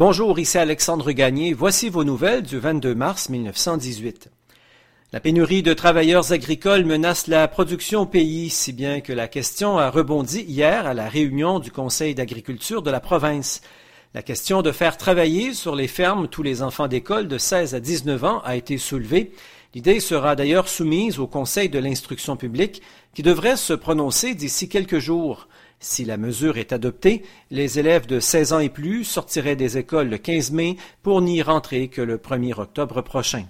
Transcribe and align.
Bonjour, 0.00 0.38
ici 0.38 0.56
Alexandre 0.56 1.12
Gagné. 1.12 1.52
Voici 1.52 1.90
vos 1.90 2.04
nouvelles 2.04 2.40
du 2.40 2.58
22 2.58 2.94
mars 2.94 3.28
1918. 3.28 4.30
La 5.12 5.20
pénurie 5.20 5.62
de 5.62 5.74
travailleurs 5.74 6.32
agricoles 6.32 6.86
menace 6.86 7.26
la 7.26 7.46
production 7.48 8.00
au 8.00 8.06
pays, 8.06 8.48
si 8.48 8.72
bien 8.72 9.02
que 9.02 9.12
la 9.12 9.28
question 9.28 9.76
a 9.76 9.90
rebondi 9.90 10.40
hier 10.40 10.86
à 10.86 10.94
la 10.94 11.06
réunion 11.06 11.58
du 11.58 11.70
Conseil 11.70 12.14
d'agriculture 12.14 12.80
de 12.80 12.90
la 12.90 13.00
province. 13.00 13.60
La 14.14 14.22
question 14.22 14.62
de 14.62 14.72
faire 14.72 14.96
travailler 14.96 15.52
sur 15.52 15.76
les 15.76 15.86
fermes 15.86 16.28
tous 16.28 16.42
les 16.42 16.62
enfants 16.62 16.88
d'école 16.88 17.28
de 17.28 17.36
16 17.36 17.74
à 17.74 17.80
19 17.80 18.24
ans 18.24 18.40
a 18.42 18.56
été 18.56 18.78
soulevée. 18.78 19.32
L'idée 19.74 20.00
sera 20.00 20.34
d'ailleurs 20.34 20.68
soumise 20.68 21.18
au 21.18 21.26
Conseil 21.26 21.68
de 21.68 21.78
l'instruction 21.78 22.38
publique 22.38 22.80
qui 23.12 23.22
devrait 23.22 23.58
se 23.58 23.74
prononcer 23.74 24.34
d'ici 24.34 24.70
quelques 24.70 24.98
jours. 24.98 25.46
Si 25.82 26.04
la 26.04 26.18
mesure 26.18 26.58
est 26.58 26.74
adoptée, 26.74 27.22
les 27.50 27.78
élèves 27.78 28.06
de 28.06 28.20
16 28.20 28.52
ans 28.52 28.58
et 28.58 28.68
plus 28.68 29.02
sortiraient 29.02 29.56
des 29.56 29.78
écoles 29.78 30.10
le 30.10 30.18
15 30.18 30.50
mai 30.52 30.76
pour 31.02 31.22
n'y 31.22 31.40
rentrer 31.40 31.88
que 31.88 32.02
le 32.02 32.18
1er 32.18 32.60
octobre 32.60 33.00
prochain. 33.00 33.46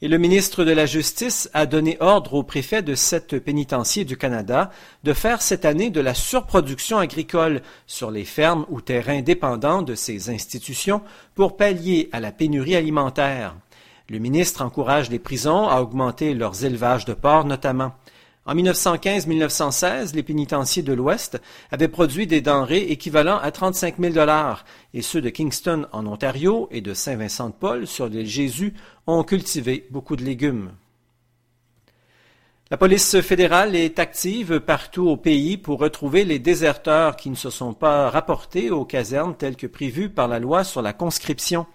Et 0.00 0.06
le 0.06 0.16
ministre 0.16 0.64
de 0.64 0.70
la 0.70 0.86
Justice 0.86 1.50
a 1.54 1.66
donné 1.66 1.96
ordre 1.98 2.34
au 2.34 2.44
préfet 2.44 2.82
de 2.82 2.94
sept 2.94 3.36
pénitenciers 3.40 4.04
du 4.04 4.16
Canada 4.16 4.70
de 5.02 5.12
faire 5.12 5.42
cette 5.42 5.64
année 5.64 5.90
de 5.90 6.00
la 6.00 6.14
surproduction 6.14 6.98
agricole 6.98 7.62
sur 7.88 8.12
les 8.12 8.24
fermes 8.24 8.64
ou 8.68 8.80
terrains 8.80 9.22
dépendants 9.22 9.82
de 9.82 9.96
ces 9.96 10.30
institutions 10.30 11.02
pour 11.34 11.56
pallier 11.56 12.08
à 12.12 12.20
la 12.20 12.30
pénurie 12.30 12.76
alimentaire. 12.76 13.56
Le 14.08 14.20
ministre 14.20 14.62
encourage 14.62 15.10
les 15.10 15.18
prisons 15.18 15.66
à 15.66 15.80
augmenter 15.80 16.32
leurs 16.32 16.64
élevages 16.64 17.04
de 17.04 17.14
porcs 17.14 17.44
notamment. 17.44 17.92
En 18.48 18.54
1915-1916, 18.54 20.14
les 20.14 20.22
pénitenciers 20.22 20.82
de 20.82 20.94
l'Ouest 20.94 21.38
avaient 21.70 21.86
produit 21.86 22.26
des 22.26 22.40
denrées 22.40 22.84
équivalent 22.84 23.36
à 23.36 23.50
35 23.50 23.96
000 23.98 24.14
dollars, 24.14 24.64
et 24.94 25.02
ceux 25.02 25.20
de 25.20 25.28
Kingston 25.28 25.86
en 25.92 26.06
Ontario 26.06 26.66
et 26.70 26.80
de 26.80 26.94
Saint-Vincent-de-Paul 26.94 27.86
sur 27.86 28.08
l'île 28.08 28.24
Jésus 28.24 28.72
ont 29.06 29.22
cultivé 29.22 29.86
beaucoup 29.90 30.16
de 30.16 30.24
légumes. 30.24 30.70
La 32.70 32.78
police 32.78 33.20
fédérale 33.20 33.76
est 33.76 33.98
active 33.98 34.60
partout 34.60 35.08
au 35.08 35.18
pays 35.18 35.58
pour 35.58 35.78
retrouver 35.78 36.24
les 36.24 36.38
déserteurs 36.38 37.16
qui 37.16 37.28
ne 37.28 37.34
se 37.34 37.50
sont 37.50 37.74
pas 37.74 38.08
rapportés 38.08 38.70
aux 38.70 38.86
casernes 38.86 39.36
telles 39.36 39.56
que 39.56 39.66
prévues 39.66 40.08
par 40.08 40.26
la 40.26 40.38
loi 40.38 40.64
sur 40.64 40.80
la 40.80 40.94
conscription. 40.94 41.66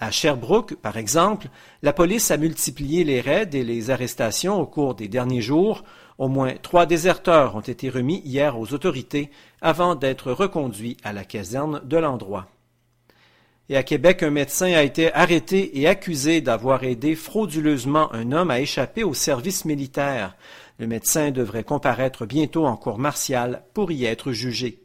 À 0.00 0.10
Sherbrooke, 0.10 0.74
par 0.74 0.96
exemple, 0.96 1.48
la 1.82 1.92
police 1.92 2.30
a 2.30 2.36
multiplié 2.36 3.04
les 3.04 3.20
raids 3.20 3.50
et 3.52 3.62
les 3.62 3.90
arrestations 3.90 4.60
au 4.60 4.66
cours 4.66 4.94
des 4.94 5.08
derniers 5.08 5.40
jours. 5.40 5.84
Au 6.18 6.28
moins 6.28 6.54
trois 6.60 6.86
déserteurs 6.86 7.56
ont 7.56 7.60
été 7.60 7.88
remis 7.90 8.20
hier 8.24 8.58
aux 8.58 8.72
autorités 8.72 9.30
avant 9.60 9.94
d'être 9.94 10.32
reconduits 10.32 10.96
à 11.04 11.12
la 11.12 11.24
caserne 11.24 11.80
de 11.84 11.96
l'endroit. 11.96 12.46
Et 13.70 13.76
à 13.76 13.82
Québec, 13.82 14.22
un 14.22 14.30
médecin 14.30 14.72
a 14.74 14.82
été 14.82 15.12
arrêté 15.14 15.80
et 15.80 15.86
accusé 15.86 16.42
d'avoir 16.42 16.84
aidé 16.84 17.14
frauduleusement 17.14 18.12
un 18.12 18.32
homme 18.32 18.50
à 18.50 18.60
échapper 18.60 19.04
au 19.04 19.14
service 19.14 19.64
militaire. 19.64 20.36
Le 20.78 20.86
médecin 20.86 21.30
devrait 21.30 21.64
comparaître 21.64 22.26
bientôt 22.26 22.66
en 22.66 22.76
cour 22.76 22.98
martiale 22.98 23.64
pour 23.72 23.90
y 23.90 24.04
être 24.04 24.32
jugé. 24.32 24.83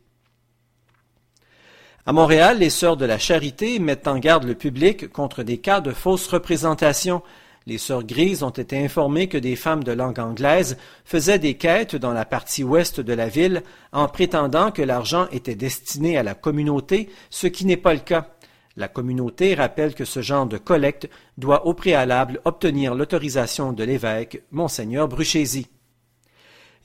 À 2.09 2.11
Montréal, 2.11 2.57
les 2.57 2.71
Sœurs 2.71 2.97
de 2.97 3.05
la 3.05 3.19
Charité 3.19 3.77
mettent 3.77 4.07
en 4.07 4.17
garde 4.17 4.43
le 4.43 4.55
public 4.55 5.11
contre 5.11 5.43
des 5.43 5.59
cas 5.59 5.79
de 5.79 5.91
fausses 5.91 6.25
représentations. 6.25 7.21
Les 7.67 7.77
Sœurs 7.77 8.03
Grises 8.03 8.41
ont 8.41 8.49
été 8.49 8.83
informées 8.83 9.27
que 9.27 9.37
des 9.37 9.55
femmes 9.55 9.83
de 9.83 9.91
langue 9.91 10.17
anglaise 10.17 10.75
faisaient 11.05 11.37
des 11.37 11.53
quêtes 11.53 11.95
dans 11.95 12.11
la 12.11 12.25
partie 12.25 12.63
ouest 12.63 12.99
de 12.99 13.13
la 13.13 13.27
ville 13.27 13.61
en 13.91 14.07
prétendant 14.07 14.71
que 14.71 14.81
l'argent 14.81 15.27
était 15.31 15.53
destiné 15.53 16.17
à 16.17 16.23
la 16.23 16.33
communauté, 16.33 17.09
ce 17.29 17.45
qui 17.45 17.67
n'est 17.67 17.77
pas 17.77 17.93
le 17.93 17.99
cas. 17.99 18.29
La 18.75 18.87
communauté 18.87 19.53
rappelle 19.53 19.93
que 19.93 20.03
ce 20.03 20.23
genre 20.23 20.47
de 20.47 20.57
collecte 20.57 21.07
doit 21.37 21.67
au 21.67 21.75
préalable 21.75 22.41
obtenir 22.43 22.95
l'autorisation 22.95 23.71
de 23.71 23.83
l'évêque, 23.83 24.41
Monseigneur 24.49 25.07
Bruchési. 25.07 25.67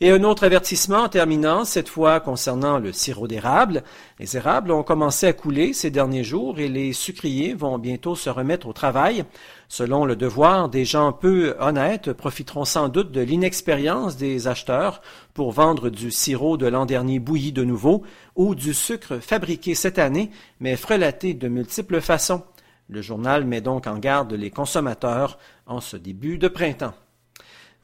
Et 0.00 0.10
un 0.10 0.25
autre 0.25 0.43
avertissement 0.43 1.05
en 1.05 1.09
terminant, 1.09 1.65
cette 1.65 1.88
fois 1.88 2.19
concernant 2.19 2.81
le 2.81 2.93
sirop 2.93 3.28
d'érable. 3.28 3.84
Les 4.19 4.37
érables 4.37 4.72
ont 4.72 4.82
commencé 4.82 5.28
à 5.28 5.32
couler 5.32 5.72
ces 5.72 5.93
derniers 5.93 6.25
jours 6.25 6.59
et 6.59 6.69
les 6.69 6.93
sucriers 6.93 7.55
vont 7.55 7.78
bientôt 7.78 8.16
se 8.16 8.28
remettre 8.28 8.66
au 8.66 8.72
travail. 8.72 9.25
Selon 9.69 10.05
le 10.05 10.16
devoir, 10.16 10.69
des 10.69 10.84
gens 10.84 11.12
peu 11.12 11.55
honnêtes 11.60 12.12
profiteront 12.12 12.65
sans 12.65 12.88
doute 12.88 13.12
de 13.12 13.21
l'inexpérience 13.21 14.16
des 14.16 14.49
acheteurs 14.49 15.00
pour 15.32 15.53
vendre 15.53 15.91
du 15.91 16.11
sirop 16.11 16.56
de 16.56 16.66
l'an 16.66 16.87
dernier 16.87 17.21
bouilli 17.21 17.53
de 17.53 17.62
nouveau 17.62 18.03
ou 18.34 18.56
du 18.56 18.75
sucre 18.75 19.21
fabriqué 19.21 19.76
cette 19.76 20.00
année 20.00 20.32
mais 20.59 20.75
frelaté 20.75 21.34
de 21.34 21.47
multiples 21.47 22.00
façons. 22.00 22.43
Le 22.88 23.00
journal 23.00 23.44
met 23.44 23.61
donc 23.61 23.87
en 23.87 23.99
garde 23.99 24.32
les 24.32 24.50
consommateurs 24.50 25.38
en 25.66 25.81
ce 25.81 25.97
début 25.97 26.37
de 26.37 26.49
printemps. 26.49 26.94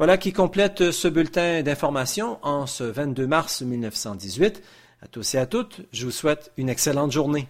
Voilà 0.01 0.17
qui 0.17 0.33
complète 0.33 0.93
ce 0.93 1.09
bulletin 1.09 1.63
d'information 1.63 2.39
en 2.41 2.67
ce 2.67 2.85
22 2.85 3.27
mars 3.27 3.61
1918. 3.61 4.63
À 5.03 5.09
tous 5.09 5.35
et 5.35 5.39
à 5.39 5.45
toutes, 5.45 5.83
je 5.93 6.07
vous 6.07 6.11
souhaite 6.11 6.53
une 6.57 6.71
excellente 6.71 7.13
journée. 7.13 7.49